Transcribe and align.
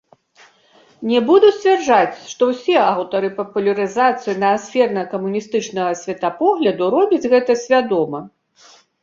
Не 1.09 1.19
буду 1.27 1.51
сцвярджаць, 1.57 2.15
што 2.31 2.41
ўсе 2.51 2.77
аўтары 2.93 3.29
папулярызацыі 3.41 4.35
наасферна-камуністычнага 4.45 5.91
светапогляду 6.03 6.83
робяць 6.99 7.29
гэта 7.37 7.51
свядома. 7.67 8.25